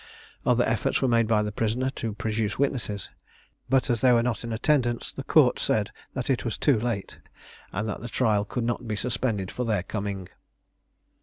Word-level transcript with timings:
Other 0.47 0.63
efforts 0.63 0.99
were 0.99 1.07
made 1.07 1.27
by 1.27 1.43
the 1.43 1.51
prisoner 1.51 1.91
to 1.91 2.15
produce 2.15 2.57
witnesses, 2.57 3.09
but 3.69 3.87
as 3.87 4.01
they 4.01 4.11
were 4.11 4.23
not 4.23 4.43
in 4.43 4.51
attendance, 4.51 5.13
the 5.13 5.21
court 5.21 5.59
said 5.59 5.91
that 6.15 6.27
it 6.27 6.43
was 6.43 6.57
too 6.57 6.79
late, 6.79 7.19
and 7.71 7.87
that 7.87 8.01
the 8.01 8.09
trial 8.09 8.43
could 8.43 8.63
not 8.63 8.87
be 8.87 8.95
suspended 8.95 9.51
for 9.51 9.63
their 9.63 9.83
coming. 9.83 10.27